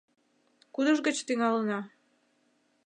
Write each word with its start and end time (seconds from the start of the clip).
—Кудыж 0.73 0.97
гыч 1.07 1.17
тӱҥалына? 1.27 1.79